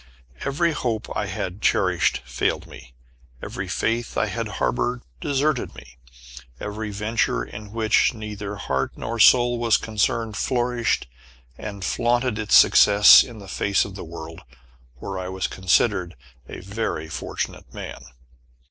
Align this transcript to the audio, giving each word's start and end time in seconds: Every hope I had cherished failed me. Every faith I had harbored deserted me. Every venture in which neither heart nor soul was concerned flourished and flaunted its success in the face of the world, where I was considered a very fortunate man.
Every 0.43 0.71
hope 0.71 1.15
I 1.15 1.27
had 1.27 1.61
cherished 1.61 2.23
failed 2.25 2.65
me. 2.65 2.93
Every 3.39 3.67
faith 3.67 4.17
I 4.17 4.25
had 4.25 4.47
harbored 4.57 5.03
deserted 5.19 5.75
me. 5.75 5.97
Every 6.59 6.89
venture 6.89 7.43
in 7.43 7.71
which 7.71 8.11
neither 8.11 8.55
heart 8.55 8.93
nor 8.95 9.19
soul 9.19 9.59
was 9.59 9.77
concerned 9.77 10.35
flourished 10.37 11.05
and 11.55 11.85
flaunted 11.85 12.39
its 12.39 12.55
success 12.55 13.21
in 13.23 13.37
the 13.37 13.47
face 13.47 13.85
of 13.85 13.93
the 13.93 14.03
world, 14.03 14.41
where 14.97 15.19
I 15.19 15.29
was 15.29 15.45
considered 15.45 16.15
a 16.49 16.61
very 16.61 17.07
fortunate 17.07 17.71
man. 17.71 18.01